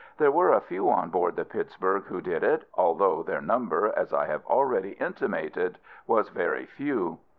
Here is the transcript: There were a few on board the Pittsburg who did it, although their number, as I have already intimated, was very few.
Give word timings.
There 0.17 0.31
were 0.31 0.49
a 0.51 0.61
few 0.61 0.89
on 0.89 1.11
board 1.11 1.35
the 1.35 1.45
Pittsburg 1.45 2.05
who 2.05 2.21
did 2.21 2.43
it, 2.43 2.67
although 2.73 3.21
their 3.21 3.39
number, 3.39 3.93
as 3.95 4.11
I 4.15 4.25
have 4.25 4.43
already 4.47 4.93
intimated, 4.93 5.77
was 6.07 6.29
very 6.29 6.65
few. 6.65 7.19